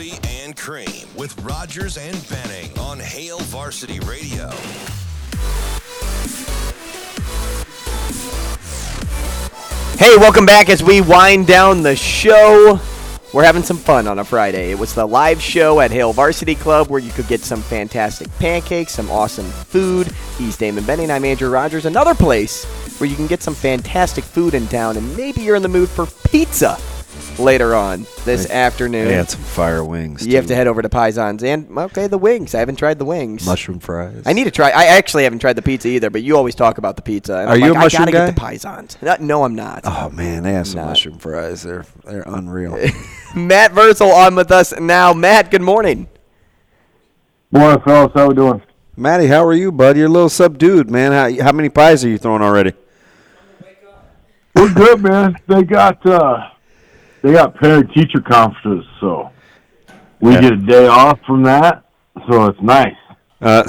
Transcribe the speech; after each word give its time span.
And 0.00 0.56
Cream 0.56 1.06
with 1.14 1.38
Rogers 1.42 1.98
and 1.98 2.16
Benning 2.30 2.78
on 2.78 2.98
Hail 2.98 3.38
Varsity 3.40 4.00
Radio. 4.00 4.48
Hey, 9.98 10.16
welcome 10.16 10.46
back 10.46 10.70
as 10.70 10.82
we 10.82 11.02
wind 11.02 11.46
down 11.46 11.82
the 11.82 11.94
show. 11.96 12.80
We're 13.34 13.44
having 13.44 13.62
some 13.62 13.76
fun 13.76 14.08
on 14.08 14.18
a 14.18 14.24
Friday. 14.24 14.70
It 14.70 14.78
was 14.78 14.94
the 14.94 15.04
live 15.04 15.42
show 15.42 15.80
at 15.80 15.90
Hail 15.90 16.14
Varsity 16.14 16.54
Club 16.54 16.88
where 16.88 17.00
you 17.00 17.12
could 17.12 17.28
get 17.28 17.40
some 17.40 17.60
fantastic 17.60 18.30
pancakes, 18.38 18.92
some 18.92 19.10
awesome 19.10 19.50
food. 19.50 20.10
He's 20.38 20.56
Damon 20.56 20.84
Benning. 20.84 21.10
I'm 21.10 21.26
Andrew 21.26 21.50
Rogers. 21.50 21.84
Another 21.84 22.14
place 22.14 22.64
where 22.98 23.10
you 23.10 23.16
can 23.16 23.26
get 23.26 23.42
some 23.42 23.54
fantastic 23.54 24.24
food 24.24 24.54
in 24.54 24.66
town, 24.68 24.96
and 24.96 25.14
maybe 25.14 25.42
you're 25.42 25.56
in 25.56 25.62
the 25.62 25.68
mood 25.68 25.90
for 25.90 26.06
pizza 26.30 26.78
later 27.38 27.74
on 27.74 28.06
this 28.24 28.50
afternoon. 28.50 29.06
They 29.06 29.14
had 29.14 29.30
some 29.30 29.40
fire 29.42 29.84
wings. 29.84 30.26
You 30.26 30.36
have 30.36 30.46
to 30.46 30.54
head 30.54 30.66
over 30.66 30.82
to 30.82 30.88
Pisons 30.88 31.42
and 31.42 31.66
okay, 31.78 32.06
the 32.06 32.18
wings. 32.18 32.54
I 32.54 32.58
haven't 32.58 32.76
tried 32.76 32.98
the 32.98 33.04
wings. 33.04 33.46
mushroom 33.46 33.78
fries. 33.78 34.22
I 34.26 34.32
need 34.32 34.44
to 34.44 34.50
try. 34.50 34.70
I 34.70 34.84
actually 34.86 35.24
haven't 35.24 35.38
tried 35.38 35.54
the 35.54 35.62
pizza 35.62 35.88
either, 35.88 36.10
but 36.10 36.22
you 36.22 36.36
always 36.36 36.54
talk 36.54 36.78
about 36.78 36.96
the 36.96 37.02
pizza. 37.02 37.38
And 37.38 37.48
Are 37.48 37.54
I'm 37.54 37.60
you 37.60 37.68
like, 37.68 37.76
a 37.76 37.80
mushroom 37.80 38.02
I 38.08 38.10
gotta 38.10 38.18
guy? 38.18 38.26
get 38.26 38.34
the 38.34 38.40
Pisons. 38.40 38.98
No, 39.02 39.16
no, 39.20 39.44
I'm 39.44 39.54
not. 39.54 39.82
Oh 39.84 40.10
man, 40.10 40.42
they 40.42 40.52
have 40.52 40.66
some 40.66 40.80
Not. 40.80 40.88
mushroom 40.88 41.18
fries. 41.18 41.62
They're 41.62 41.84
they're 42.04 42.24
unreal. 42.26 42.72
Matt 43.34 43.72
Vrzal 43.72 44.12
on 44.12 44.34
with 44.34 44.50
us 44.50 44.78
now. 44.78 45.12
Matt, 45.12 45.50
good 45.50 45.62
morning. 45.62 46.08
Morning, 47.52 47.82
fellas. 47.82 48.12
How 48.14 48.28
we 48.28 48.34
doing? 48.34 48.62
Matty, 48.96 49.26
how 49.26 49.44
are 49.44 49.54
you, 49.54 49.72
bud? 49.72 49.96
You're 49.96 50.06
a 50.06 50.10
little 50.10 50.28
subdued, 50.28 50.90
man. 50.90 51.12
How 51.12 51.44
how 51.44 51.52
many 51.52 51.68
pies 51.68 52.04
are 52.04 52.08
you 52.08 52.18
throwing 52.18 52.42
already? 52.42 52.74
We're 54.54 54.74
good, 54.74 55.00
man. 55.02 55.36
They 55.46 55.62
got 55.62 56.04
uh, 56.04 56.50
they 57.22 57.32
got 57.32 57.54
parent 57.54 57.92
teacher 57.94 58.20
conferences, 58.20 58.88
so 59.00 59.30
we 60.20 60.32
Yeah. 60.32 60.40
get 60.40 60.52
a 60.52 60.56
day 60.56 60.86
off 60.86 61.18
from 61.26 61.42
that, 61.44 61.84
so 62.28 62.46
it's 62.46 62.60
nice. 62.60 62.94
Uh, 63.42 63.64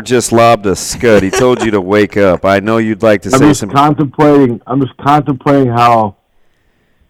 just 0.00 0.30
lobbed 0.32 0.66
a 0.66 0.76
scud. 0.76 1.22
He 1.22 1.30
told 1.30 1.64
you 1.64 1.70
to 1.72 1.80
wake 1.80 2.16
up. 2.16 2.44
I 2.44 2.60
know 2.60 2.76
you'd 2.78 3.02
like 3.02 3.22
to 3.22 3.30
I'm 3.32 3.38
say 3.38 3.48
just 3.48 3.60
some. 3.60 3.70
contemplating. 3.70 4.60
I'm 4.66 4.80
just 4.80 4.96
contemplating 4.98 5.68
how 5.72 6.15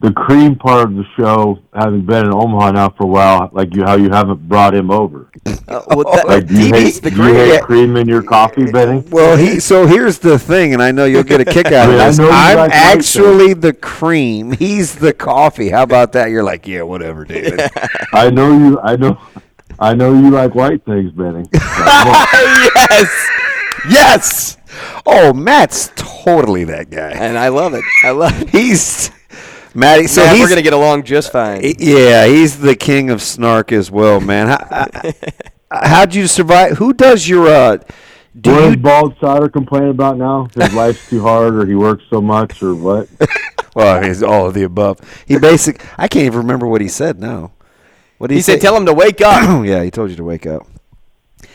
the 0.06 0.12
cream 0.12 0.54
part 0.54 0.84
of 0.88 0.94
the 0.94 1.04
show, 1.16 1.58
having 1.74 2.06
been 2.06 2.26
in 2.26 2.32
Omaha 2.32 2.70
now 2.72 2.88
for 2.90 3.04
a 3.04 3.06
while, 3.06 3.50
like 3.52 3.74
you, 3.74 3.82
how 3.84 3.96
you 3.96 4.08
haven't 4.10 4.48
brought 4.48 4.74
him 4.74 4.90
over. 4.90 5.30
Uh, 5.46 5.82
well, 5.88 6.04
that, 6.14 6.26
Like, 6.28 6.46
do 6.46 6.54
you 6.54 6.72
hate, 6.72 6.94
the 7.02 7.10
do 7.10 7.16
you 7.16 7.22
cream. 7.22 7.34
hate 7.34 7.62
cream 7.62 7.96
in 7.96 8.08
your 8.08 8.22
coffee, 8.22 8.70
Benny? 8.70 9.02
well, 9.10 9.36
he 9.36 9.58
so 9.60 9.86
here's 9.86 10.18
the 10.18 10.38
thing, 10.38 10.72
and 10.74 10.82
I 10.82 10.92
know 10.92 11.04
you'll 11.06 11.22
get 11.24 11.40
a 11.40 11.44
kick 11.44 11.66
out 11.66 11.88
of 11.88 11.94
I 11.94 11.96
mean, 11.96 12.00
I 12.00 12.06
this. 12.08 12.18
know 12.18 12.30
I'm 12.30 12.56
like 12.58 12.70
actually 12.72 13.54
the 13.54 13.72
cream. 13.72 14.52
He's 14.52 14.94
the 14.94 15.12
coffee. 15.12 15.70
How 15.70 15.82
about 15.82 16.12
that? 16.12 16.30
You're 16.30 16.44
like, 16.44 16.66
yeah, 16.66 16.82
whatever, 16.82 17.24
David. 17.24 17.60
I 18.12 18.30
know 18.30 18.56
you. 18.56 18.78
I 18.80 18.96
know. 18.96 19.18
I 19.78 19.94
know 19.94 20.12
you 20.14 20.30
like 20.30 20.54
white 20.54 20.84
things, 20.84 21.10
Benny. 21.12 21.44
yes, 21.52 23.28
yes, 23.90 24.56
oh, 25.04 25.32
Matt's 25.32 25.90
totally 25.96 26.64
that 26.64 26.90
guy. 26.90 27.10
and 27.10 27.36
I 27.36 27.48
love 27.48 27.74
it. 27.74 27.84
I 28.04 28.10
love 28.10 28.40
it. 28.40 28.50
He's 28.50 29.10
Matty. 29.76 30.06
So 30.06 30.24
Matt, 30.24 30.36
he's 30.36 30.44
we're 30.44 30.48
gonna 30.48 30.62
get 30.62 30.72
along 30.72 31.02
just 31.02 31.30
fine. 31.30 31.60
Yeah, 31.78 32.26
he's 32.26 32.58
the 32.58 32.74
king 32.74 33.10
of 33.10 33.20
snark 33.20 33.72
as 33.72 33.90
well, 33.90 34.20
man. 34.20 34.48
How, 34.48 34.86
how'd 35.86 36.14
you 36.14 36.26
survive? 36.26 36.78
Who 36.78 36.94
does 36.94 37.28
your 37.28 37.46
uh? 37.46 37.76
Do 38.40 38.52
what 38.52 38.62
you? 38.62 38.66
does 38.70 38.76
Bald 38.76 39.16
Solder 39.20 39.50
complain 39.50 39.88
about 39.88 40.16
now? 40.16 40.48
His 40.54 40.72
life's 40.72 41.08
too 41.10 41.20
hard, 41.20 41.54
or 41.54 41.66
he 41.66 41.74
works 41.74 42.04
so 42.08 42.20
much, 42.20 42.62
or 42.62 42.74
what? 42.74 43.08
Well, 43.74 44.02
he's 44.02 44.22
all 44.22 44.46
of 44.46 44.54
the 44.54 44.62
above. 44.62 45.00
He 45.26 45.38
basic. 45.38 45.84
I 45.98 46.08
can't 46.08 46.24
even 46.24 46.38
remember 46.38 46.66
what 46.66 46.80
he 46.80 46.88
said 46.88 47.20
now. 47.20 47.52
What 48.16 48.28
did 48.28 48.36
he, 48.36 48.38
he 48.38 48.42
said, 48.42 48.54
say? 48.54 48.60
"Tell 48.60 48.74
him 48.74 48.86
to 48.86 48.94
wake 48.94 49.20
up." 49.20 49.66
yeah, 49.66 49.82
he 49.82 49.90
told 49.90 50.08
you 50.08 50.16
to 50.16 50.24
wake 50.24 50.46
up. 50.46 50.66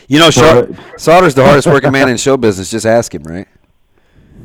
You 0.06 0.20
know, 0.20 0.30
Shaw, 0.30 0.66
Sauter's 0.96 1.34
the 1.34 1.44
hardest 1.44 1.66
working 1.66 1.90
man 1.90 2.08
in 2.08 2.16
show 2.16 2.36
business. 2.36 2.70
Just 2.70 2.86
ask 2.86 3.12
him, 3.12 3.24
right? 3.24 3.48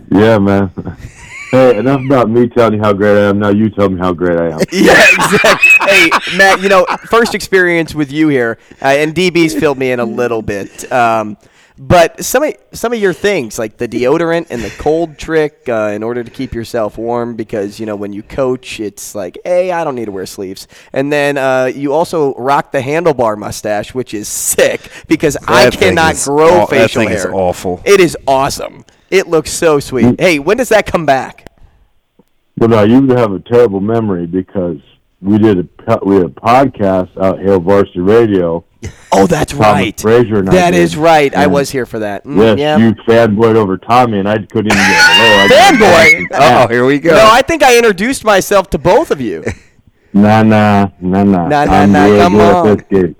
Yeah, 0.09 0.39
man. 0.39 0.71
Hey, 1.51 1.77
enough 1.77 2.01
about 2.05 2.29
me 2.29 2.47
telling 2.47 2.73
you 2.75 2.79
how 2.81 2.93
great 2.93 3.17
I 3.17 3.29
am. 3.29 3.39
Now 3.39 3.49
you 3.49 3.69
tell 3.69 3.89
me 3.89 3.99
how 3.99 4.13
great 4.13 4.39
I 4.39 4.49
am. 4.51 4.59
yeah, 4.71 5.05
exactly. 5.11 5.71
hey, 5.87 6.09
Matt, 6.37 6.61
you 6.61 6.69
know, 6.69 6.85
first 7.09 7.35
experience 7.35 7.93
with 7.95 8.11
you 8.11 8.27
here, 8.27 8.57
uh, 8.81 8.85
and 8.87 9.13
DB's 9.15 9.53
filled 9.55 9.77
me 9.77 9.91
in 9.91 9.99
a 9.99 10.05
little 10.05 10.41
bit. 10.41 10.91
Um, 10.91 11.37
but 11.79 12.23
some 12.25 12.41
of 12.41 12.55
some 12.71 12.91
of 12.91 12.99
your 12.99 13.13
things, 13.13 13.59
like 13.59 13.77
the 13.77 13.87
deodorant 13.87 14.47
and 14.49 14.63
the 14.63 14.71
cold 14.79 15.17
trick, 15.19 15.69
uh, 15.69 15.91
in 15.93 16.01
order 16.01 16.23
to 16.23 16.31
keep 16.31 16.53
yourself 16.53 16.97
warm, 16.97 17.35
because 17.35 17.79
you 17.79 17.85
know 17.85 17.95
when 17.95 18.13
you 18.13 18.23
coach, 18.23 18.79
it's 18.79 19.13
like, 19.13 19.37
hey, 19.45 19.71
I 19.71 19.83
don't 19.83 19.93
need 19.93 20.05
to 20.05 20.11
wear 20.11 20.25
sleeves. 20.25 20.67
And 20.91 21.13
then 21.13 21.37
uh, 21.37 21.65
you 21.65 21.93
also 21.93 22.33
rock 22.33 22.71
the 22.71 22.79
handlebar 22.79 23.37
mustache, 23.37 23.93
which 23.93 24.15
is 24.15 24.27
sick 24.27 24.89
because 25.07 25.37
I 25.47 25.65
That 25.65 25.73
thing 25.75 25.89
cannot 25.89 26.13
is 26.13 26.25
grow 26.25 26.47
that 26.61 26.69
facial 26.69 27.01
thing 27.03 27.09
hair. 27.09 27.19
is 27.19 27.25
awful. 27.25 27.81
It 27.85 27.99
is 27.99 28.17
awesome. 28.27 28.83
It 29.09 29.27
looks 29.27 29.51
so 29.51 29.79
sweet. 29.79 30.19
Hey, 30.19 30.39
when 30.39 30.57
does 30.57 30.69
that 30.69 30.85
come 30.85 31.05
back? 31.05 31.49
But 32.57 32.69
now 32.71 32.81
you 32.83 33.07
have 33.09 33.31
a 33.31 33.39
terrible 33.39 33.79
memory 33.81 34.25
because 34.25 34.77
we 35.21 35.37
did 35.37 35.59
a 35.87 35.99
we 36.03 36.15
had 36.17 36.25
a 36.25 36.29
podcast 36.29 37.15
out 37.21 37.39
here, 37.39 37.59
Varsity 37.59 37.99
Radio. 37.99 38.63
Oh, 39.09 39.25
that's 39.25 39.53
Thomas 39.53 39.65
right. 39.65 39.99
Frazier 39.99 40.39
and 40.39 40.49
That 40.49 40.71
did. 40.71 40.81
is 40.81 40.97
right. 40.97 41.33
I 41.33 41.47
was 41.47 41.69
here 41.71 41.85
for 41.85 41.99
that. 41.99 42.25
Mm, 42.25 42.57
Yes, 42.57 42.59
yeah. 42.59 42.77
you 42.77 42.93
fanboyed 43.07 43.55
over 43.55 43.77
Tommy, 43.77 44.19
and 44.19 44.27
I 44.27 44.35
couldn't 44.37 44.67
even 44.67 44.77
get 44.77 44.97
hello. 44.99 45.45
I 45.45 46.27
Fanboy? 46.27 46.27
Oh, 46.33 46.67
here 46.67 46.85
we 46.85 46.99
go. 46.99 47.15
No, 47.15 47.27
I 47.31 47.41
think 47.41 47.63
I 47.63 47.77
introduced 47.77 48.25
myself 48.25 48.69
to 48.71 48.77
both 48.77 49.09
of 49.09 49.21
you. 49.21 49.43
Nah, 50.13 50.41
nah, 50.43 50.89
nah, 50.99 51.23
nah. 51.23 51.47
Nah, 51.47 51.65
nah, 51.65 51.73
I'm 51.73 51.91
nah, 51.91 52.07
come 52.17 52.35
on. 52.39 53.15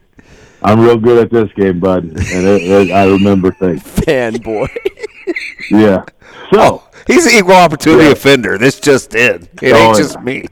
At 0.63 0.69
this 0.69 0.79
game. 0.79 0.79
I'm 0.79 0.79
real 0.79 0.97
good 0.97 1.23
at 1.25 1.31
this 1.31 1.51
game, 1.53 1.79
bud, 1.79 2.03
and 2.05 2.17
it, 2.47 2.63
it, 2.63 2.91
I 2.91 3.05
remember 3.05 3.51
things. 3.51 3.83
Fanboy. 3.83 4.67
Yeah. 5.69 6.03
So. 6.53 6.59
Oh, 6.61 6.89
he's 7.07 7.25
an 7.25 7.33
equal 7.39 7.53
opportunity 7.55 8.05
Yeah. 8.05 8.11
offender. 8.11 8.57
This 8.57 8.79
just 8.79 9.09
did. 9.11 9.49
It 9.61 9.73
Oh, 9.73 9.77
ain't 9.77 9.97
yeah. 9.97 10.03
just 10.03 10.21
me. 10.21 10.45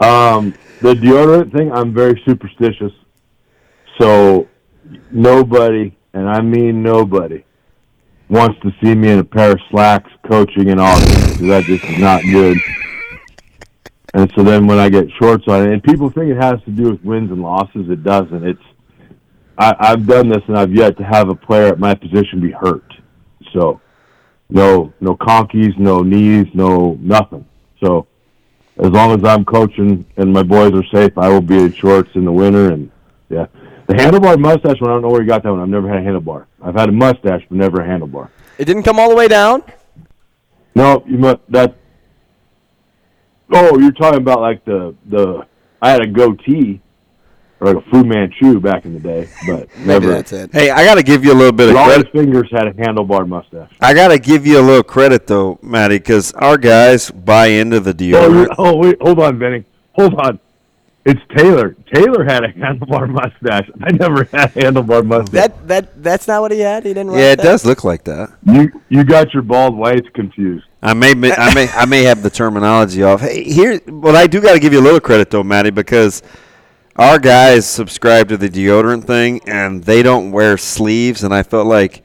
Um, 0.00 0.54
the 0.80 0.94
deodorant 0.94 1.52
thing, 1.56 1.72
I'm 1.72 1.92
very 1.92 2.20
superstitious. 2.24 2.92
So 4.00 4.46
nobody, 5.10 5.96
and 6.14 6.28
I 6.28 6.40
mean 6.40 6.82
nobody, 6.82 7.44
wants 8.28 8.60
to 8.60 8.70
see 8.82 8.94
me 8.94 9.10
in 9.10 9.18
a 9.18 9.24
pair 9.24 9.52
of 9.52 9.60
slacks 9.70 10.10
coaching 10.28 10.68
in 10.68 10.78
August 10.78 11.32
because 11.32 11.48
that 11.48 11.64
just 11.64 11.84
is 11.84 11.98
not 11.98 12.22
good. 12.22 12.56
And 14.14 14.30
so 14.34 14.42
then 14.42 14.66
when 14.66 14.78
I 14.78 14.88
get 14.88 15.06
shorts 15.20 15.44
on, 15.48 15.66
it, 15.66 15.72
and 15.72 15.82
people 15.82 16.10
think 16.10 16.30
it 16.30 16.36
has 16.36 16.62
to 16.64 16.70
do 16.70 16.90
with 16.90 17.02
wins 17.02 17.30
and 17.30 17.42
losses, 17.42 17.90
it 17.90 18.02
doesn't. 18.02 18.44
It's 18.44 18.62
I, 19.58 19.74
I've 19.78 20.06
done 20.06 20.28
this, 20.28 20.42
and 20.46 20.56
I've 20.56 20.72
yet 20.72 20.96
to 20.98 21.04
have 21.04 21.28
a 21.28 21.34
player 21.34 21.66
at 21.66 21.78
my 21.78 21.94
position 21.94 22.40
be 22.40 22.52
hurt. 22.52 22.84
So 23.52 23.80
no, 24.48 24.92
no 25.00 25.16
conkies, 25.16 25.76
no 25.78 26.02
knees, 26.02 26.46
no 26.54 26.96
nothing. 27.00 27.46
So 27.82 28.06
as 28.78 28.90
long 28.90 29.18
as 29.18 29.28
I'm 29.28 29.44
coaching 29.44 30.06
and 30.16 30.32
my 30.32 30.42
boys 30.42 30.72
are 30.72 30.84
safe, 30.92 31.16
I 31.18 31.28
will 31.28 31.40
be 31.40 31.58
in 31.58 31.72
shorts 31.72 32.10
in 32.14 32.24
the 32.24 32.32
winter. 32.32 32.72
And 32.72 32.90
yeah, 33.28 33.46
the 33.88 33.94
handlebar 33.94 34.38
mustache 34.38 34.80
one, 34.80 34.90
I 34.90 34.94
don't 34.94 35.02
know 35.02 35.08
where 35.08 35.22
you 35.22 35.28
got 35.28 35.42
that 35.42 35.50
one. 35.50 35.60
I've 35.60 35.68
never 35.68 35.88
had 35.88 35.98
a 35.98 36.02
handlebar. 36.02 36.46
I've 36.62 36.74
had 36.74 36.88
a 36.88 36.92
mustache, 36.92 37.42
but 37.48 37.58
never 37.58 37.80
a 37.80 37.86
handlebar. 37.86 38.30
It 38.58 38.64
didn't 38.64 38.84
come 38.84 38.98
all 38.98 39.08
the 39.08 39.16
way 39.16 39.28
down. 39.28 39.62
No, 40.74 41.02
you 41.06 41.18
must 41.18 41.40
that. 41.48 41.74
Oh, 43.52 43.78
you're 43.78 43.92
talking 43.92 44.18
about 44.20 44.40
like 44.40 44.64
the 44.64 44.94
the. 45.06 45.46
I 45.80 45.90
had 45.90 46.02
a 46.02 46.06
goatee, 46.08 46.80
or 47.60 47.72
like 47.72 47.84
a 47.86 47.90
Fu 47.90 48.04
Manchu 48.04 48.58
back 48.60 48.84
in 48.84 48.94
the 48.94 49.00
day, 49.00 49.28
but 49.46 49.68
Maybe 49.76 49.86
never. 49.86 50.06
that's 50.08 50.32
it. 50.32 50.52
Hey, 50.52 50.70
I 50.70 50.84
got 50.84 50.96
to 50.96 51.02
give 51.04 51.24
you 51.24 51.32
a 51.32 51.34
little 51.38 51.52
bit 51.52 51.68
of 51.68 51.76
Lawrence 51.76 52.08
credit. 52.08 52.12
Fingers 52.12 52.48
had 52.50 52.66
a 52.66 52.72
handlebar 52.72 53.26
mustache. 53.28 53.70
I 53.80 53.94
got 53.94 54.08
to 54.08 54.18
give 54.18 54.44
you 54.46 54.58
a 54.58 54.62
little 54.62 54.82
credit 54.82 55.26
though, 55.26 55.58
Matty, 55.62 55.98
because 55.98 56.32
our 56.32 56.58
guys 56.58 57.10
buy 57.10 57.46
into 57.46 57.78
the 57.80 57.90
Oh, 57.90 57.94
deodorant. 57.94 58.54
oh 58.58 58.76
wait, 58.76 58.96
hold 59.00 59.20
on, 59.20 59.38
Benny. 59.38 59.64
Hold 59.92 60.14
on. 60.14 60.40
It's 61.04 61.20
Taylor. 61.36 61.74
Taylor 61.94 62.24
had 62.24 62.44
a 62.44 62.52
handlebar 62.52 63.08
mustache. 63.08 63.70
I 63.82 63.92
never 63.92 64.24
had 64.24 64.50
a 64.56 64.60
handlebar 64.60 65.06
mustache. 65.06 65.30
That 65.32 65.68
that 65.68 66.02
that's 66.02 66.28
not 66.28 66.42
what 66.42 66.50
he 66.52 66.58
had. 66.60 66.84
He 66.84 66.92
didn't. 66.92 67.12
Yeah, 67.12 67.32
it 67.32 67.36
that? 67.36 67.44
does 67.44 67.64
look 67.64 67.82
like 67.84 68.04
that. 68.04 68.30
you 68.44 68.70
you 68.90 69.04
got 69.04 69.32
your 69.32 69.42
bald 69.42 69.74
whites 69.76 70.06
confused. 70.12 70.66
I 70.80 70.94
may, 70.94 71.10
I 71.32 71.54
may 71.54 71.68
I 71.70 71.84
may 71.86 72.02
have 72.04 72.22
the 72.22 72.30
terminology 72.30 73.02
off. 73.02 73.20
Hey, 73.20 73.42
here, 73.42 73.80
well, 73.88 74.16
I 74.16 74.26
do 74.28 74.40
got 74.40 74.52
to 74.52 74.60
give 74.60 74.72
you 74.72 74.78
a 74.78 74.82
little 74.82 75.00
credit 75.00 75.28
though, 75.30 75.42
Matty, 75.42 75.70
because 75.70 76.22
our 76.96 77.18
guys 77.18 77.66
subscribe 77.66 78.28
to 78.28 78.36
the 78.36 78.48
deodorant 78.48 79.04
thing, 79.04 79.40
and 79.48 79.82
they 79.82 80.02
don't 80.02 80.30
wear 80.30 80.56
sleeves, 80.56 81.24
and 81.24 81.34
I 81.34 81.42
felt 81.42 81.66
like, 81.66 82.04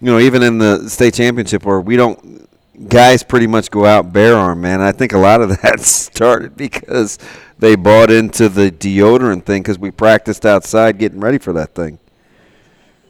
you 0.00 0.10
know, 0.10 0.18
even 0.18 0.42
in 0.42 0.58
the 0.58 0.88
state 0.90 1.14
championship 1.14 1.64
where 1.64 1.80
we 1.80 1.96
don't, 1.96 2.46
guys 2.90 3.22
pretty 3.22 3.46
much 3.46 3.70
go 3.70 3.86
out 3.86 4.12
bare 4.12 4.36
arm, 4.36 4.60
man. 4.60 4.82
I 4.82 4.92
think 4.92 5.12
a 5.12 5.18
lot 5.18 5.40
of 5.40 5.48
that 5.62 5.80
started 5.80 6.54
because 6.54 7.18
they 7.58 7.76
bought 7.76 8.10
into 8.10 8.50
the 8.50 8.70
deodorant 8.70 9.44
thing 9.44 9.62
because 9.62 9.78
we 9.78 9.90
practiced 9.90 10.44
outside 10.44 10.98
getting 10.98 11.20
ready 11.20 11.38
for 11.38 11.54
that 11.54 11.74
thing. 11.74 11.98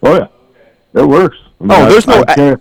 Oh 0.05 0.15
yeah, 0.15 1.01
it 1.03 1.07
works. 1.07 1.37
I 1.61 1.65
mean, 1.65 1.73
Oh, 1.73 1.85
I- 1.87 1.89
there's 1.89 2.07
no- 2.07 2.25
I, 2.29 2.57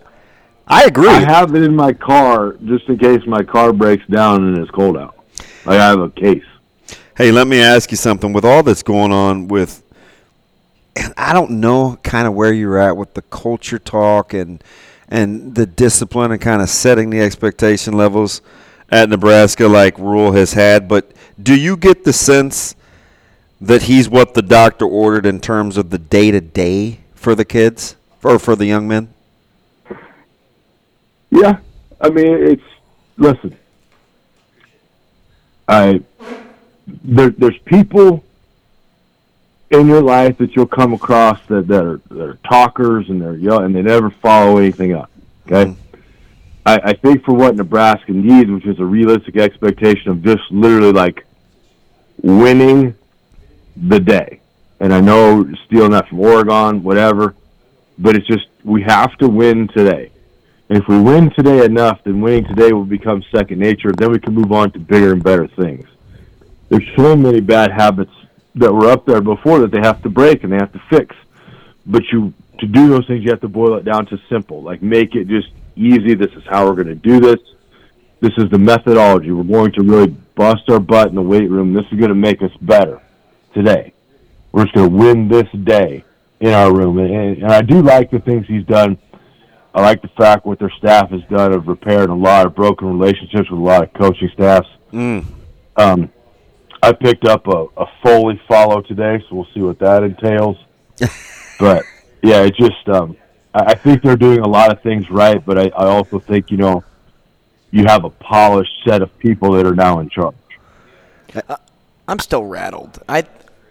I 0.68 0.86
agree. 0.86 1.10
I 1.10 1.20
have 1.20 1.56
it 1.56 1.64
in 1.64 1.76
my 1.76 1.94
car 1.94 2.54
just 2.66 2.88
in 2.90 2.98
case 2.98 3.26
my 3.28 3.44
car 3.44 3.72
breaks 3.72 4.06
down 4.08 4.44
and 4.46 4.58
it's 4.58 4.72
cold 4.72 4.98
out. 4.98 5.16
Like 5.66 5.80
I 5.80 5.88
have 5.88 6.00
a 6.00 6.10
case. 6.10 6.44
Hey, 7.16 7.32
let 7.32 7.48
me 7.48 7.62
ask 7.62 7.92
you 7.92 7.98
something. 7.98 8.34
With 8.34 8.44
all 8.44 8.64
that's 8.64 8.84
going 8.84 9.12
on 9.12 9.48
with, 9.48 9.84
and 10.96 11.14
I 11.18 11.34
don't 11.34 11.52
know 11.52 11.98
kind 12.04 12.28
of 12.28 12.34
where 12.34 12.52
you're 12.52 12.78
at 12.78 12.98
with 12.98 13.14
the 13.14 13.22
culture 13.24 13.80
talk 13.80 14.34
and 14.34 14.64
and 15.08 15.54
the 15.54 15.66
discipline 15.66 16.32
and 16.32 16.42
kind 16.42 16.62
of 16.62 16.70
setting 16.70 17.10
the 17.12 17.22
expectation 17.22 17.94
levels 17.94 18.42
at 18.90 19.10
Nebraska 19.10 19.68
like 19.68 19.98
Rhule 19.98 20.32
has 20.34 20.54
had, 20.54 20.88
but 20.88 21.12
do 21.42 21.56
you 21.56 21.78
get 21.78 22.04
the 22.04 22.14
sense 22.14 22.76
that 23.62 23.84
he's 23.84 24.10
what 24.10 24.34
the 24.34 24.42
doctor 24.42 24.86
ordered 24.86 25.26
in 25.26 25.40
terms 25.40 25.78
of 25.78 25.90
the 25.90 25.98
day 25.98 26.32
to 26.32 26.42
day 26.42 27.00
for 27.14 27.36
the 27.36 27.46
kids 27.46 27.96
or 28.24 28.40
for 28.40 28.56
the 28.56 28.66
young 28.66 28.88
men? 28.88 29.15
Yeah, 31.31 31.57
I 32.00 32.10
mean 32.10 32.33
it's 32.33 32.63
listen. 33.18 33.57
I 35.68 36.01
there, 36.88 37.30
there's 37.30 37.57
people 37.60 38.24
in 39.72 39.88
your 39.88 40.01
life 40.01 40.38
that 40.38 40.56
you'll 40.56 40.68
come 40.68 40.94
across 40.94 41.39
that, 41.48 41.68
that 41.68 41.83
are 41.83 42.01
that 42.10 42.30
are 42.30 42.38
talkers 42.48 43.10
and 43.10 43.22
they're 43.22 43.36
young 43.36 43.66
and 43.66 43.75
they 43.75 43.81
never 43.81 44.10
follow 44.10 44.57
anything 44.57 44.94
up. 44.94 45.10
Okay, 45.48 45.72
mm-hmm. 45.72 46.00
I, 46.66 46.80
I 46.83 46.94
think 46.94 47.24
for 47.24 47.33
what 47.33 47.56
Nebraska 47.56 48.12
needs, 48.12 48.50
which 48.50 48.66
is 48.66 48.80
a 48.80 48.86
realistic 48.86 49.38
expectation 49.38 50.12
of 50.12 50.24
just 50.24 50.44
literally 50.51 50.92
like 50.92 51.25
winning 52.21 52.95
the 53.75 54.00
day. 54.00 54.39
And 54.80 54.94
I 54.94 55.00
know 55.00 55.48
stealing 55.66 55.92
that 55.92 56.10
from 56.10 56.19
Oregon, 56.19 56.83
whatever, 56.83 57.36
but 57.98 58.16
it's 58.16 58.28
just 58.28 58.48
we 58.63 58.81
have 58.83 59.16
to 59.18 59.30
win 59.30 59.68
today. 59.69 60.12
If 60.68 60.88
we 60.88 61.00
win 61.00 61.30
today 61.32 61.64
enough, 61.64 62.04
then 62.04 62.22
winning 62.22 62.46
today 62.46 62.74
will 62.74 62.86
become 62.86 63.24
second 63.32 63.60
nature. 63.60 63.92
Then 63.92 64.12
we 64.12 64.20
can 64.20 64.34
move 64.34 64.52
on 64.52 64.72
to 64.72 64.80
bigger 64.80 65.14
and 65.14 65.24
better 65.24 65.48
things. 65.48 65.88
There's 66.70 66.88
so 66.96 67.16
many 67.16 67.40
bad 67.40 67.72
habits 67.72 68.12
that 68.56 68.74
were 68.74 68.90
up 68.90 69.06
there 69.06 69.22
before 69.22 69.60
that 69.60 69.72
they 69.72 69.80
have 69.80 70.02
to 70.04 70.10
break 70.10 70.44
and 70.44 70.52
they 70.52 70.58
have 70.58 70.74
to 70.74 70.82
fix. 70.90 71.16
But 71.86 72.04
you 72.12 72.34
to 72.60 72.68
do 72.68 72.88
those 72.88 73.06
things, 73.06 73.24
you 73.24 73.30
have 73.30 73.42
to 73.42 73.48
boil 73.48 73.76
it 73.76 73.86
down 73.86 74.06
to 74.08 74.20
simple. 74.30 74.64
Like 74.64 74.82
make 74.82 75.14
it 75.14 75.28
just 75.28 75.50
easy. 75.76 76.16
This 76.16 76.32
is 76.34 76.44
how 76.50 76.66
we're 76.66 76.76
going 76.76 76.88
to 76.88 76.96
do 76.96 77.20
this. 77.20 77.40
This 78.22 78.32
is 78.38 78.50
the 78.50 78.58
methodology. 78.58 79.32
We're 79.32 79.44
going 79.44 79.74
to 79.74 79.84
really 79.84 80.08
bust 80.08 80.70
our 80.70 80.80
butt 80.80 81.10
in 81.10 81.16
the 81.16 81.22
weight 81.22 81.50
room. 81.50 81.74
This 81.74 81.86
is 81.92 82.00
going 82.00 82.10
to 82.10 82.16
make 82.16 82.42
us 82.42 82.52
better 82.62 83.02
today. 83.54 83.94
We're 84.52 84.64
just 84.64 84.74
going 84.74 84.90
to 84.90 84.96
win 84.96 85.28
this 85.28 85.50
day 85.64 86.04
in 86.40 86.54
our 86.54 86.74
room. 86.74 86.98
And, 86.98 87.44
and 87.44 87.52
I 87.52 87.62
do 87.62 87.82
like 87.82 88.10
the 88.10 88.20
things 88.20 88.48
he's 88.48 88.66
done. 88.66 88.98
I 89.75 89.81
like 89.81 90.01
the 90.01 90.07
fact 90.07 90.45
what 90.45 90.57
their 90.57 90.72
staff 90.77 91.10
has 91.10 91.22
done 91.30 91.54
of 91.54 91.68
repairing 91.68 92.10
a 92.10 92.16
lot 92.16 92.45
of 92.45 92.56
broken 92.56 92.98
relationships 92.98 93.50
with 93.51 93.60
a 93.60 93.63
lot 93.63 93.83
of 93.83 93.94
coaching 93.94 94.30
staffs. 94.33 94.69
Mm. 94.94 95.25
Um, 95.75 96.10
I 96.81 96.94
picked 96.94 97.25
up 97.25 97.45
a, 97.48 97.66
a 97.75 97.86
Foley 98.01 98.42
follow 98.48 98.81
today, 98.81 99.22
so 99.27 99.36
we'll 99.36 99.48
see 99.54 99.60
what 99.60 99.77
that 99.80 100.04
entails. 100.04 100.56
but 101.60 101.83
yeah, 102.24 102.44
it 102.44 102.56
just 102.56 102.88
um, 102.88 103.18
I, 103.54 103.72
I 103.72 103.75
think 103.75 104.01
they're 104.01 104.16
doing 104.16 104.39
a 104.39 104.48
lot 104.48 104.72
of 104.72 104.81
things 104.81 105.10
right, 105.10 105.45
but 105.45 105.60
I, 105.60 105.63
I 105.75 105.88
also 105.88 106.19
think 106.19 106.51
you 106.51 106.57
know 106.57 106.81
you 107.71 107.83
have 107.86 108.06
a 108.06 108.10
polished 108.10 108.71
set 108.88 109.01
of 109.01 109.18
people 109.19 109.51
that 109.54 109.66
are 109.66 109.75
now 109.75 110.00
in 110.00 110.07
charge. 110.07 110.36
I'm 112.07 112.19
still 112.19 112.45
rattled. 112.45 113.04
I 113.10 113.25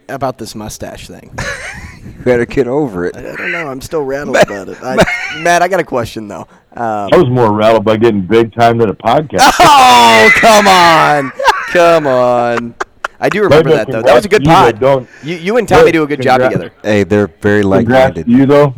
about 0.08 0.38
this 0.38 0.54
mustache 0.54 1.08
thing. 1.08 1.36
Better 2.24 2.46
get 2.46 2.66
over 2.66 3.06
it. 3.06 3.16
I 3.16 3.22
don't 3.36 3.52
know. 3.52 3.66
I'm 3.68 3.80
still 3.80 4.02
rattled 4.02 4.36
about 4.36 4.68
it. 4.68 4.78
I, 4.82 4.96
Matt, 5.42 5.62
I 5.62 5.68
got 5.68 5.80
a 5.80 5.84
question 5.84 6.28
though. 6.28 6.46
Um, 6.76 7.08
I 7.12 7.16
was 7.16 7.28
more 7.28 7.52
rattled 7.52 7.84
by 7.84 7.96
getting 7.96 8.22
big 8.26 8.52
time 8.54 8.78
than 8.78 8.88
a 8.90 8.94
podcast. 8.94 9.40
oh, 9.60 10.30
come 10.36 10.66
on, 10.66 11.32
come 11.72 12.06
on. 12.06 12.74
I 13.20 13.28
do 13.28 13.42
remember 13.42 13.70
that 13.70 13.90
though. 13.90 14.02
That 14.02 14.14
was 14.14 14.24
a 14.24 14.28
good 14.28 14.42
congrats 14.42 14.72
pod. 14.72 14.74
you, 14.74 14.80
don't- 14.80 15.08
You, 15.22 15.36
you 15.36 15.56
and 15.56 15.68
Tommy 15.68 15.92
do 15.92 16.02
a 16.02 16.06
good 16.06 16.20
job 16.22 16.40
together. 16.40 16.72
Hey, 16.82 17.04
they're 17.04 17.28
very 17.28 17.62
like-minded. 17.62 18.26
you 18.28 18.44
though. 18.46 18.74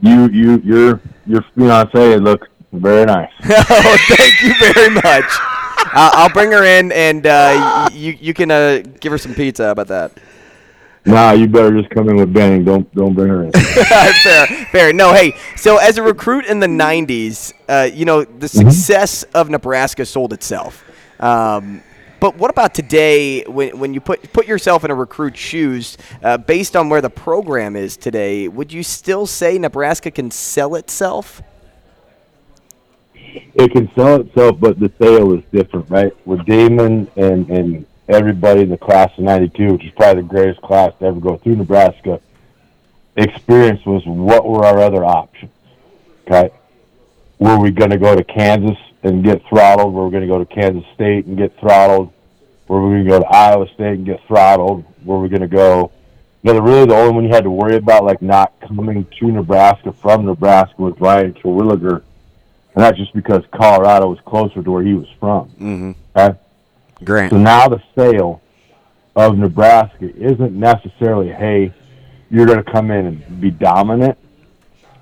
You 0.00 0.28
you 0.28 0.60
your 0.64 1.00
your 1.26 1.44
fiance 1.54 2.16
look 2.16 2.48
very 2.72 3.04
nice. 3.04 3.30
oh, 3.44 3.96
thank 4.08 4.42
you 4.42 4.54
very 4.72 4.90
much. 4.90 5.24
Uh, 5.94 6.10
I'll 6.14 6.32
bring 6.32 6.52
her 6.52 6.64
in, 6.64 6.90
and 6.92 7.26
uh, 7.26 7.88
you 7.92 8.16
you 8.20 8.32
can 8.34 8.50
uh, 8.50 8.82
give 9.00 9.12
her 9.12 9.18
some 9.18 9.34
pizza. 9.34 9.64
How 9.64 9.72
about 9.72 9.88
that? 9.88 10.12
nah, 11.04 11.32
you 11.32 11.48
better 11.48 11.70
just 11.78 11.90
come 11.90 12.08
in 12.08 12.16
with 12.16 12.32
bang. 12.32 12.64
Don't 12.64 12.92
don't 12.94 13.14
bring 13.14 13.28
her 13.28 13.44
in. 13.44 13.52
fair, 14.22 14.46
fair. 14.46 14.92
No, 14.92 15.12
hey. 15.12 15.36
So 15.56 15.76
as 15.76 15.98
a 15.98 16.02
recruit 16.02 16.46
in 16.46 16.60
the 16.60 16.66
'90s, 16.66 17.52
uh, 17.68 17.90
you 17.92 18.04
know 18.04 18.24
the 18.24 18.48
success 18.48 19.22
of 19.34 19.50
Nebraska 19.50 20.06
sold 20.06 20.32
itself. 20.32 20.82
Um, 21.20 21.82
but 22.20 22.36
what 22.36 22.50
about 22.50 22.72
today? 22.72 23.42
When 23.42 23.78
when 23.78 23.94
you 23.94 24.00
put 24.00 24.32
put 24.32 24.46
yourself 24.46 24.84
in 24.84 24.90
a 24.90 24.94
recruit's 24.94 25.40
shoes, 25.40 25.98
uh, 26.22 26.38
based 26.38 26.76
on 26.76 26.88
where 26.88 27.00
the 27.00 27.10
program 27.10 27.76
is 27.76 27.96
today, 27.96 28.48
would 28.48 28.72
you 28.72 28.82
still 28.82 29.26
say 29.26 29.58
Nebraska 29.58 30.10
can 30.10 30.30
sell 30.30 30.74
itself? 30.76 31.42
It 33.54 33.72
can 33.72 33.92
sell 33.94 34.20
itself, 34.20 34.58
but 34.60 34.78
the 34.78 34.90
sale 35.00 35.32
is 35.32 35.42
different, 35.52 35.88
right? 35.90 36.12
With 36.26 36.44
Damon 36.46 37.08
and 37.16 37.48
and 37.50 37.86
everybody 38.08 38.62
in 38.62 38.68
the 38.70 38.78
class 38.78 39.10
of 39.16 39.24
'92, 39.24 39.72
which 39.72 39.84
is 39.84 39.92
probably 39.92 40.22
the 40.22 40.28
greatest 40.28 40.60
class 40.62 40.92
to 40.98 41.06
ever 41.06 41.20
go 41.20 41.36
through 41.36 41.56
Nebraska, 41.56 42.20
experience 43.16 43.84
was 43.84 44.02
what 44.06 44.46
were 44.46 44.64
our 44.64 44.78
other 44.78 45.04
options? 45.04 45.52
Okay, 46.26 46.50
were 47.38 47.58
we 47.58 47.70
going 47.70 47.90
to 47.90 47.98
go 47.98 48.14
to 48.14 48.24
Kansas 48.24 48.78
and 49.02 49.24
get 49.24 49.42
throttled? 49.48 49.92
Were 49.92 50.04
we 50.04 50.10
going 50.10 50.22
to 50.22 50.28
go 50.28 50.38
to 50.38 50.46
Kansas 50.46 50.84
State 50.94 51.26
and 51.26 51.36
get 51.36 51.58
throttled? 51.58 52.12
Were 52.68 52.80
we 52.86 52.94
going 52.94 53.04
to 53.04 53.10
go 53.10 53.20
to 53.20 53.26
Iowa 53.26 53.66
State 53.74 53.98
and 53.98 54.06
get 54.06 54.24
throttled? 54.26 54.84
Were 55.04 55.20
we 55.20 55.28
going 55.28 55.42
to 55.42 55.48
go? 55.48 55.90
You 56.42 56.52
know, 56.52 56.60
really 56.60 56.86
the 56.86 56.94
only 56.94 57.14
one 57.14 57.24
you 57.24 57.30
had 57.30 57.44
to 57.44 57.50
worry 57.50 57.76
about, 57.76 58.04
like 58.04 58.22
not 58.22 58.52
coming 58.60 59.06
to 59.18 59.26
Nebraska 59.26 59.92
from 59.92 60.24
Nebraska, 60.24 60.74
was 60.80 60.94
Ryan 60.98 61.34
Terwilliger 61.34 62.02
and 62.74 62.82
that's 62.82 62.96
just 62.96 63.12
because 63.14 63.42
Colorado 63.52 64.08
was 64.08 64.18
closer 64.24 64.62
to 64.62 64.70
where 64.70 64.82
he 64.82 64.94
was 64.94 65.08
from. 65.20 65.48
Mm-hmm. 65.50 65.92
Okay? 66.16 66.38
Grant. 67.04 67.32
So 67.32 67.38
now 67.38 67.68
the 67.68 67.82
sale 67.96 68.40
of 69.14 69.36
Nebraska 69.36 70.10
isn't 70.16 70.52
necessarily, 70.52 71.28
hey, 71.28 71.74
you're 72.30 72.46
going 72.46 72.62
to 72.62 72.72
come 72.72 72.90
in 72.90 73.06
and 73.06 73.40
be 73.40 73.50
dominant. 73.50 74.18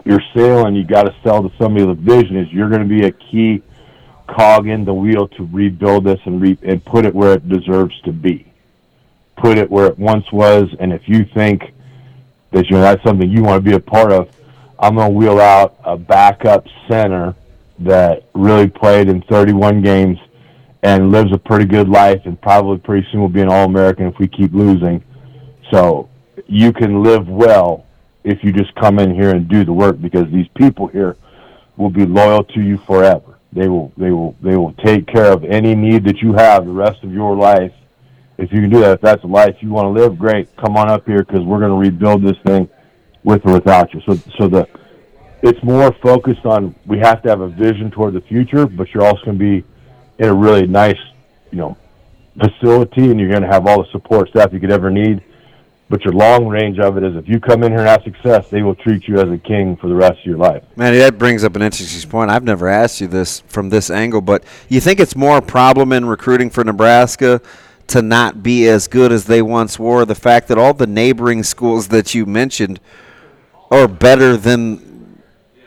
Your 0.04 0.20
sale, 0.34 0.66
and 0.66 0.76
you 0.76 0.84
got 0.84 1.04
to 1.04 1.14
sell 1.22 1.42
to 1.42 1.56
somebody 1.58 1.86
The 1.86 1.94
vision, 1.94 2.36
is 2.36 2.50
you're 2.50 2.68
going 2.68 2.82
to 2.82 2.88
be 2.88 3.04
a 3.04 3.12
key 3.12 3.62
cog 4.26 4.66
in 4.66 4.84
the 4.84 4.94
wheel 4.94 5.28
to 5.28 5.48
rebuild 5.52 6.04
this 6.04 6.18
and 6.24 6.40
re- 6.40 6.58
and 6.62 6.84
put 6.84 7.04
it 7.04 7.14
where 7.14 7.34
it 7.34 7.48
deserves 7.48 8.00
to 8.02 8.12
be. 8.12 8.50
Put 9.36 9.58
it 9.58 9.70
where 9.70 9.86
it 9.86 9.98
once 9.98 10.30
was, 10.32 10.68
and 10.80 10.92
if 10.92 11.02
you 11.06 11.24
think 11.24 11.72
that 12.52 12.66
you 12.66 12.72
know 12.72 12.80
that's 12.80 13.02
something 13.04 13.30
you 13.30 13.42
want 13.42 13.62
to 13.62 13.70
be 13.70 13.76
a 13.76 13.80
part 13.80 14.10
of, 14.10 14.30
I'm 14.78 14.96
going 14.96 15.12
to 15.12 15.16
wheel 15.16 15.40
out 15.40 15.78
a 15.84 15.96
backup 15.96 16.66
center 16.88 17.34
that 17.80 18.24
really 18.34 18.68
played 18.68 19.08
in 19.08 19.22
31 19.22 19.82
games 19.82 20.18
and 20.82 21.10
lives 21.10 21.32
a 21.32 21.38
pretty 21.38 21.64
good 21.64 21.88
life 21.88 22.20
and 22.24 22.40
probably 22.40 22.78
pretty 22.78 23.06
soon 23.10 23.20
will 23.20 23.28
be 23.28 23.42
an 23.42 23.48
All-American 23.48 24.06
if 24.06 24.18
we 24.18 24.28
keep 24.28 24.52
losing. 24.52 25.02
So 25.70 26.08
you 26.46 26.72
can 26.72 27.02
live 27.02 27.28
well 27.28 27.86
if 28.24 28.42
you 28.42 28.52
just 28.52 28.74
come 28.74 28.98
in 28.98 29.14
here 29.14 29.30
and 29.30 29.48
do 29.48 29.64
the 29.64 29.72
work 29.72 30.00
because 30.00 30.30
these 30.30 30.48
people 30.56 30.86
here 30.86 31.16
will 31.76 31.90
be 31.90 32.04
loyal 32.04 32.44
to 32.44 32.60
you 32.60 32.78
forever. 32.78 33.38
They 33.52 33.68
will 33.68 33.92
they 33.96 34.10
will 34.10 34.36
they 34.40 34.56
will 34.56 34.72
take 34.74 35.06
care 35.06 35.32
of 35.32 35.44
any 35.44 35.74
need 35.74 36.04
that 36.04 36.18
you 36.18 36.34
have 36.34 36.66
the 36.66 36.72
rest 36.72 37.02
of 37.02 37.12
your 37.12 37.34
life. 37.34 37.72
If 38.38 38.52
you 38.52 38.60
can 38.60 38.70
do 38.70 38.80
that, 38.80 38.92
if 38.92 39.00
that's 39.00 39.24
a 39.24 39.26
life 39.26 39.56
you 39.60 39.70
want 39.70 39.86
to 39.86 40.02
live, 40.02 40.18
great. 40.18 40.54
Come 40.56 40.76
on 40.76 40.88
up 40.88 41.04
here 41.06 41.24
because 41.24 41.42
we're 41.42 41.58
going 41.58 41.70
to 41.70 41.76
rebuild 41.76 42.22
this 42.22 42.38
thing 42.46 42.68
with 43.24 43.44
or 43.44 43.54
without 43.54 43.92
you. 43.92 44.00
So 44.06 44.14
so 44.38 44.48
the 44.48 44.68
it's 45.42 45.62
more 45.62 45.92
focused 46.02 46.44
on 46.44 46.74
we 46.86 46.98
have 46.98 47.22
to 47.22 47.28
have 47.28 47.40
a 47.40 47.48
vision 47.48 47.90
toward 47.90 48.14
the 48.14 48.20
future, 48.20 48.66
but 48.66 48.92
you're 48.92 49.04
also 49.04 49.24
going 49.24 49.38
to 49.38 49.44
be 49.60 49.64
in 50.18 50.28
a 50.28 50.34
really 50.34 50.66
nice, 50.66 50.98
you 51.50 51.58
know, 51.58 51.76
facility 52.38 53.10
and 53.10 53.18
you're 53.18 53.30
going 53.30 53.42
to 53.42 53.48
have 53.48 53.66
all 53.66 53.82
the 53.82 53.90
support 53.90 54.28
staff 54.30 54.52
you 54.52 54.60
could 54.60 54.70
ever 54.70 54.90
need. 54.90 55.22
But 55.88 56.04
your 56.04 56.14
long 56.14 56.46
range 56.46 56.78
of 56.78 56.96
it 56.96 57.02
is 57.02 57.16
if 57.16 57.28
you 57.28 57.40
come 57.40 57.64
in 57.64 57.72
here 57.72 57.80
and 57.80 57.88
have 57.88 58.04
success, 58.04 58.48
they 58.48 58.62
will 58.62 58.76
treat 58.76 59.08
you 59.08 59.18
as 59.18 59.28
a 59.28 59.38
king 59.38 59.76
for 59.76 59.88
the 59.88 59.94
rest 59.94 60.20
of 60.20 60.24
your 60.24 60.38
life. 60.38 60.62
Manny, 60.76 60.98
that 60.98 61.18
brings 61.18 61.42
up 61.42 61.56
an 61.56 61.62
interesting 61.62 62.08
point. 62.08 62.30
I've 62.30 62.44
never 62.44 62.68
asked 62.68 63.00
you 63.00 63.08
this 63.08 63.40
from 63.48 63.70
this 63.70 63.90
angle, 63.90 64.20
but 64.20 64.44
you 64.68 64.80
think 64.80 65.00
it's 65.00 65.16
more 65.16 65.38
a 65.38 65.42
problem 65.42 65.92
in 65.92 66.04
recruiting 66.04 66.48
for 66.48 66.62
Nebraska 66.62 67.40
to 67.90 68.02
not 68.02 68.40
be 68.40 68.68
as 68.68 68.86
good 68.86 69.10
as 69.10 69.24
they 69.24 69.42
once 69.42 69.78
were? 69.78 70.04
The 70.04 70.14
fact 70.14 70.46
that 70.48 70.58
all 70.58 70.72
the 70.72 70.86
neighboring 70.86 71.42
schools 71.42 71.88
that 71.88 72.14
you 72.14 72.24
mentioned 72.24 72.78
are 73.70 73.88
better 73.88 74.36
than, 74.36 74.89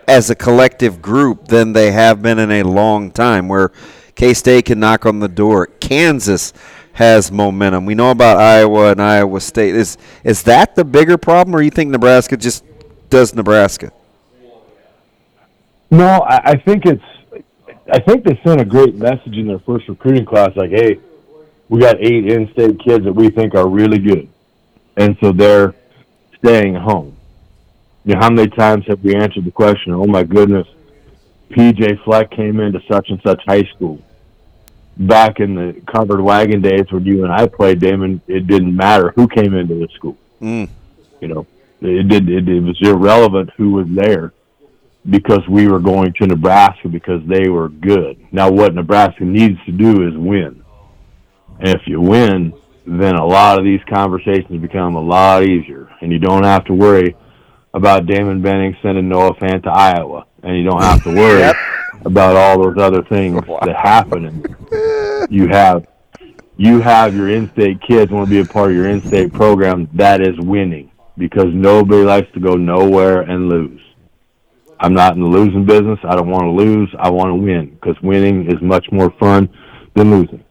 as 0.08 0.30
a 0.30 0.36
collective 0.36 1.02
group, 1.02 1.48
than 1.48 1.74
they 1.74 1.92
have 1.92 2.22
been 2.22 2.40
in 2.40 2.52
a 2.52 2.64
long 2.64 3.12
time, 3.12 3.48
where 3.48 3.72
K 4.16 4.34
State 4.34 4.66
can 4.66 4.80
knock 4.80 5.06
on 5.06 5.20
the 5.20 5.28
door. 5.28 5.68
Kansas 5.68 6.54
has 6.94 7.32
momentum. 7.32 7.86
We 7.86 7.96
know 7.96 8.12
about 8.12 8.38
Iowa 8.38 8.92
and 8.92 9.02
Iowa 9.02 9.40
State. 9.42 9.76
Is 9.76 9.98
is 10.24 10.44
that 10.44 10.76
the 10.76 10.86
bigger 10.86 11.18
problem, 11.18 11.56
or 11.56 11.62
you 11.62 11.72
think 11.72 11.90
Nebraska 11.90 12.38
just 12.38 12.64
does 13.10 13.34
Nebraska? 13.34 13.92
No, 15.90 16.06
I, 16.06 16.52
I 16.52 16.56
think 16.56 16.86
it's. 16.86 17.04
I 17.92 18.00
think 18.00 18.24
they 18.24 18.40
sent 18.46 18.62
a 18.62 18.66
great 18.66 18.96
message 18.96 19.36
in 19.36 19.48
their 19.48 19.60
first 19.60 19.88
recruiting 19.88 20.26
class, 20.26 20.52
like, 20.56 20.70
"Hey, 20.70 21.00
we 21.70 21.80
got 21.80 21.98
eight 22.00 22.26
in-state 22.32 22.80
kids 22.80 23.04
that 23.04 23.14
we 23.14 23.30
think 23.30 23.56
are 23.56 23.68
really 23.68 24.00
good," 24.00 24.30
and 24.96 25.18
so 25.20 25.32
they're 25.32 25.74
staying 26.38 26.76
home. 26.76 27.13
You 28.06 28.16
know, 28.16 28.20
how 28.20 28.30
many 28.30 28.50
times 28.50 28.86
have 28.88 29.02
we 29.04 29.16
answered 29.16 29.46
the 29.46 29.52
question? 29.52 29.94
Oh 29.94 30.06
my 30.06 30.24
goodness, 30.24 30.68
PJ 31.52 32.04
Fleck 32.04 32.32
came 32.32 32.60
into 32.60 32.82
such 32.92 33.10
and 33.10 33.22
such 33.26 33.42
high 33.46 33.64
school. 33.76 34.02
Back 34.98 35.40
in 35.40 35.56
the 35.56 35.82
covered 35.92 36.22
wagon 36.22 36.62
days 36.62 36.86
when 36.92 37.06
you 37.06 37.24
and 37.24 37.32
I 37.32 37.48
played, 37.48 37.80
Damon, 37.80 38.22
it 38.28 38.48
didn't 38.48 38.76
matter 38.76 39.14
who 39.16 39.28
came 39.28 39.54
into 39.54 39.76
the 39.76 39.88
school. 39.96 40.18
Mm. 40.42 40.70
You 41.22 41.28
know, 41.30 41.48
it 41.82 42.08
did. 42.10 42.30
It, 42.30 42.48
it 42.48 42.60
was 42.60 42.78
irrelevant 42.82 43.52
who 43.56 43.72
was 43.72 43.88
there 43.90 44.34
because 45.10 45.48
we 45.50 45.68
were 45.68 45.80
going 45.80 46.14
to 46.14 46.28
Nebraska 46.28 46.90
because 46.90 47.22
they 47.26 47.50
were 47.50 47.70
good. 47.70 48.18
Now, 48.32 48.52
what 48.52 48.76
Nebraska 48.76 49.24
needs 49.24 49.60
to 49.66 49.72
do 49.72 50.08
is 50.08 50.16
win. 50.16 50.64
And 51.60 51.70
if 51.70 51.82
you 51.88 52.02
win, 52.02 52.54
then 52.86 53.16
a 53.16 53.26
lot 53.26 53.58
of 53.58 53.64
these 53.64 53.82
conversations 53.90 54.62
become 54.62 54.96
a 54.96 55.02
lot 55.02 55.44
easier, 55.44 55.90
and 56.02 56.12
you 56.12 56.20
don't 56.20 56.44
have 56.44 56.66
to 56.66 56.74
worry 56.74 57.16
about 57.74 58.06
Damon 58.06 58.42
Benning 58.42 58.76
sending 58.82 59.10
Noah 59.10 59.34
Fant 59.36 59.64
to 59.64 59.70
Iowa, 59.72 60.26
and 60.44 60.58
you 60.58 60.64
don't 60.64 60.82
have 60.82 61.04
to 61.04 61.10
worry 61.14 61.40
Yep. 61.40 61.56
about 62.06 62.36
all 62.36 62.62
those 62.62 62.78
other 62.78 63.04
things 63.04 63.42
that 63.66 63.76
happen. 63.76 64.26
And 64.26 65.32
you 65.32 65.48
have 65.48 65.88
you 66.56 66.82
have 66.82 67.16
your 67.16 67.30
in-state 67.30 67.82
kids 67.82 68.12
want 68.12 68.28
to 68.28 68.30
be 68.30 68.40
a 68.40 68.46
part 68.46 68.70
of 68.70 68.76
your 68.78 68.88
in-state 68.88 69.34
program. 69.34 69.90
That 69.94 70.22
is 70.22 70.38
winning 70.40 70.92
because 71.18 71.48
nobody 71.52 72.04
likes 72.04 72.32
to 72.34 72.40
go 72.40 72.56
nowhere 72.56 73.22
and 73.22 73.50
lose. 73.50 73.82
I'm 74.80 74.94
not 74.94 75.16
in 75.16 75.22
the 75.22 75.28
losing 75.28 75.66
business. 75.66 75.98
I 76.04 76.16
don't 76.16 76.30
want 76.30 76.44
to 76.44 76.52
lose. 76.52 76.94
I 77.00 77.10
want 77.10 77.30
to 77.30 77.36
win 77.36 77.70
because 77.82 78.00
winning 78.04 78.48
is 78.52 78.62
much 78.62 78.86
more 78.92 79.12
fun 79.20 79.50
than 79.96 80.12
losing. 80.12 80.44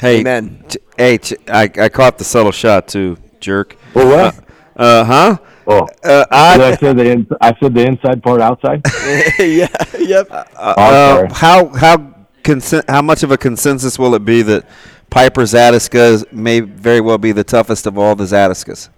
Hey, 0.00 0.22
man. 0.22 0.62
Ch- 0.68 0.76
hey, 0.96 1.18
Ch- 1.18 1.34
I, 1.48 1.62
I 1.80 1.88
caught 1.88 2.18
the 2.18 2.24
subtle 2.24 2.52
shot 2.52 2.88
too, 2.88 3.16
jerk. 3.40 3.76
Well, 3.94 4.08
what? 4.08 4.44
Uh 4.76 5.04
huh. 5.04 5.38
Oh, 5.70 5.86
Uh, 6.02 6.24
did 6.24 6.26
I 6.32 6.68
I, 6.72 6.76
said 6.76 6.96
the 6.96 7.10
in, 7.10 7.26
I 7.42 7.54
said 7.60 7.74
the 7.74 7.86
inside 7.86 8.22
part 8.22 8.40
outside. 8.40 8.80
yeah. 9.38 9.68
Yep. 9.98 10.28
Oh, 10.30 10.36
uh, 10.56 11.34
how 11.34 11.68
how 11.68 12.14
consen- 12.42 12.88
how 12.88 13.02
much 13.02 13.22
of 13.22 13.30
a 13.30 13.36
consensus 13.36 13.98
will 13.98 14.14
it 14.14 14.24
be 14.24 14.40
that 14.42 14.64
Piper 15.10 15.42
Zatechka 15.42 16.32
may 16.32 16.60
very 16.60 17.00
well 17.02 17.18
be 17.18 17.32
the 17.32 17.44
toughest 17.44 17.86
of 17.86 17.98
all 17.98 18.14
the 18.14 18.24
Zatechkas? 18.24 18.88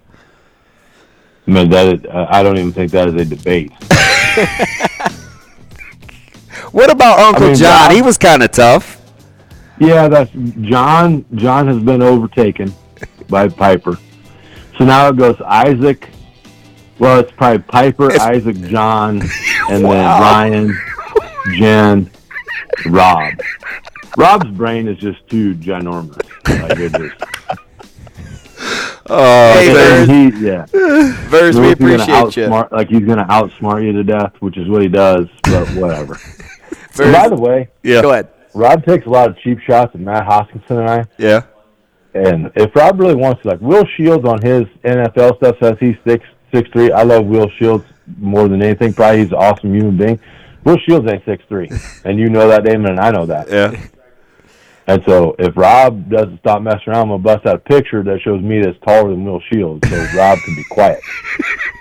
Man, 1.45 1.69
that 1.71 1.87
is, 1.93 2.05
uh, 2.05 2.27
I 2.29 2.41
don't 2.43 2.57
even 2.57 2.71
think 2.71 2.91
that 2.91 3.09
is 3.09 3.15
a 3.15 3.25
debate. 3.25 3.71
What 6.71 6.89
about 6.89 7.19
Uncle 7.19 7.47
mean, 7.47 7.55
John? 7.55 7.87
Rob- 7.87 7.91
He 7.95 8.01
was 8.01 8.17
kind 8.17 8.43
of 8.43 8.51
tough. 8.51 9.01
Yeah, 9.79 10.07
that's 10.07 10.31
John. 10.61 11.25
John 11.35 11.67
has 11.67 11.79
been 11.79 12.01
overtaken 12.01 12.73
by 13.27 13.49
Piper. 13.49 13.97
So 14.77 14.85
now 14.85 15.09
it 15.09 15.17
goes 15.17 15.39
Isaac. 15.41 16.09
Well, 17.01 17.19
it's 17.19 17.31
probably 17.31 17.63
Piper, 17.63 18.11
Isaac, 18.21 18.57
John, 18.61 19.21
and 19.69 19.83
then 19.83 19.91
Ryan, 19.91 20.79
Jen, 21.55 22.11
Rob. 22.85 23.33
Rob's 24.17 24.49
brain 24.51 24.87
is 24.87 24.99
just 24.99 25.27
too 25.27 25.55
ginormous. 25.55 26.21
Like 26.47 26.77
it 26.77 26.91
just, 26.93 27.15
Oh, 29.09 29.53
Hey, 29.53 29.73
Verz, 29.73 30.07
he, 30.07 30.45
yeah. 30.45 30.65
Verz, 31.29 31.55
we 31.59 31.73
gonna 31.73 32.03
appreciate 32.03 32.37
you. 32.37 32.47
Like 32.71 32.89
he's 32.89 32.99
going 33.03 33.17
to 33.17 33.25
outsmart 33.25 33.83
you 33.83 33.93
to 33.93 34.03
death, 34.03 34.33
which 34.39 34.57
is 34.59 34.69
what 34.69 34.83
he 34.83 34.87
does. 34.87 35.27
But 35.45 35.67
whatever. 35.69 36.19
By 36.97 37.27
the 37.29 37.35
way, 37.35 37.69
yeah, 37.81 38.03
go 38.03 38.11
ahead. 38.11 38.29
Rob 38.53 38.85
takes 38.85 39.07
a 39.07 39.09
lot 39.09 39.27
of 39.27 39.39
cheap 39.39 39.57
shots 39.61 39.95
at 39.95 40.01
Matt 40.01 40.27
Hoskinson 40.27 40.81
and 40.81 40.87
I. 40.87 41.05
yeah. 41.17 41.41
And 42.13 42.51
if 42.55 42.75
Rob 42.75 42.99
really 42.99 43.15
wants 43.15 43.41
to, 43.41 43.47
like 43.47 43.61
Will 43.61 43.85
Shields 43.97 44.23
on 44.27 44.39
his 44.41 44.65
NFL 44.83 45.37
stuff 45.37 45.55
says 45.59 45.77
he's 45.79 45.95
six 46.05 46.23
six 46.51 46.69
three. 46.71 46.91
I 46.91 47.03
love 47.03 47.25
Will 47.25 47.49
Shields 47.57 47.85
more 48.17 48.47
than 48.47 48.61
anything. 48.61 48.93
Probably 48.93 49.19
he's 49.19 49.31
an 49.31 49.37
awesome 49.37 49.73
human 49.73 49.97
being. 49.97 50.19
Will 50.63 50.77
Shields 50.87 51.09
ain't 51.11 51.25
six 51.25 51.43
three, 51.47 51.69
and 52.05 52.19
you 52.19 52.29
know 52.29 52.47
that, 52.47 52.63
Damon, 52.63 52.91
and 52.91 52.99
I 52.99 53.11
know 53.11 53.25
that. 53.25 53.49
Yeah. 53.49 53.79
And 54.87 55.03
so 55.07 55.35
if 55.39 55.55
Rob 55.55 56.09
doesn't 56.09 56.39
stop 56.39 56.61
messing 56.61 56.89
around, 56.89 57.03
I'm 57.03 57.07
gonna 57.09 57.19
bust 57.19 57.45
out 57.45 57.55
a 57.55 57.59
picture 57.59 58.03
that 58.03 58.19
shows 58.21 58.41
me 58.41 58.61
that's 58.61 58.77
taller 58.85 59.11
than 59.11 59.23
Will 59.23 59.39
Shields, 59.51 59.87
so 59.87 59.95
Rob 60.15 60.39
can 60.39 60.55
be 60.55 60.63
quiet 60.69 60.99
All 61.03 61.51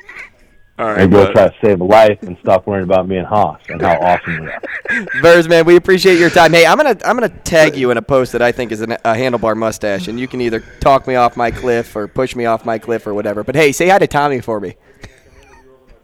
right. 0.87 1.01
and 1.03 1.13
go 1.13 1.27
bud. 1.27 1.33
try 1.33 1.49
to 1.49 1.55
save 1.63 1.81
a 1.81 1.85
life 1.85 2.23
and 2.23 2.37
stop 2.41 2.67
worrying 2.67 2.85
about 2.85 3.07
me 3.09 3.17
and 3.17 3.27
Haas 3.27 3.61
and 3.69 3.81
how 3.81 3.99
awesome 4.01 4.41
we 4.41 4.47
are. 4.49 4.61
Verz, 5.23 5.49
man, 5.49 5.65
we 5.65 5.77
appreciate 5.77 6.19
your 6.19 6.31
time. 6.31 6.53
Hey, 6.53 6.67
I'm 6.67 6.77
gonna 6.77 6.97
I'm 7.05 7.17
gonna 7.17 7.29
tag 7.29 7.77
you 7.77 7.91
in 7.91 7.97
a 7.97 8.03
post 8.03 8.33
that 8.33 8.43
I 8.43 8.53
think 8.53 8.73
is 8.73 8.81
an, 8.81 8.93
a 8.93 8.99
handlebar 9.15 9.57
mustache, 9.57 10.09
and 10.09 10.19
you 10.19 10.27
can 10.29 10.41
either 10.41 10.61
talk 10.81 11.07
me 11.07 11.15
off 11.17 11.37
my 11.37 11.51
cliff 11.51 11.95
or 11.97 12.09
push 12.09 12.35
me 12.37 12.47
off 12.47 12.65
my 12.65 12.79
cliff 12.79 13.07
or 13.07 13.15
whatever. 13.15 13.43
But 13.45 13.55
hey, 13.55 13.73
say 13.73 13.89
hi 13.89 13.99
to 13.99 14.07
Tommy 14.07 14.41
for 14.41 14.61
me. 14.61 14.75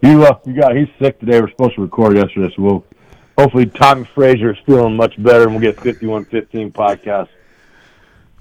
You 0.02 0.24
uh, 0.24 0.38
you 0.44 0.54
got 0.54 0.76
he's 0.76 0.88
sick 1.00 1.18
today. 1.20 1.40
We're 1.40 1.50
supposed 1.50 1.74
to 1.76 1.82
record 1.82 2.16
yesterday, 2.16 2.52
so 2.54 2.62
we'll 2.62 2.84
hopefully 3.38 3.66
Tommie 3.66 4.06
Frazier 4.14 4.52
is 4.52 4.58
feeling 4.66 4.96
much 4.96 5.20
better, 5.22 5.44
and 5.44 5.52
we'll 5.52 5.60
get 5.60 5.76
5115 5.76 6.72
podcast. 6.72 7.28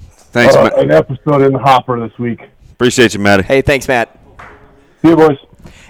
Thanks, 0.10 0.54
Uh, 0.56 0.64
man. 0.64 0.72
an 0.80 0.92
episode 0.92 1.44
in 1.44 1.54
the 1.54 1.60
hopper 1.60 1.98
this 2.06 2.18
week. 2.20 2.42
Appreciate 2.74 3.14
you, 3.14 3.22
Matty. 3.22 3.44
Hey, 3.44 3.62
thanks, 3.62 3.88
Matt. 3.88 4.20
See 5.02 5.08
you, 5.10 5.16
boys. 5.16 5.38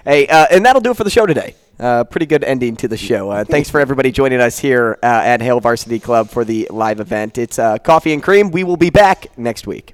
Hey, 0.04 0.28
uh, 0.28 0.48
and 0.52 0.66
that'll 0.66 0.82
do 0.82 0.92
it 0.92 0.98
for 0.98 1.04
the 1.04 1.10
show 1.10 1.26
today. 1.26 1.56
Uh, 1.80 2.06
pretty 2.06 2.26
good 2.26 2.44
ending 2.44 2.76
to 2.78 2.88
the 2.88 2.96
show. 2.98 3.30
Uh, 3.30 3.44
thanks 3.44 3.70
for 3.70 3.82
everybody 3.82 4.12
joining 4.12 4.40
us 4.40 4.60
here 4.60 4.98
uh, 5.04 5.06
at 5.06 5.42
Hail 5.42 5.60
Varsity 5.60 6.00
Club 6.00 6.30
for 6.30 6.46
the 6.46 6.68
live 6.72 7.02
event. 7.02 7.38
It's 7.38 7.60
uh, 7.60 7.78
coffee 7.80 8.14
and 8.14 8.24
cream. 8.24 8.52
We 8.52 8.64
will 8.64 8.78
be 8.78 8.90
back 8.90 9.38
next 9.38 9.68
week. 9.68 9.94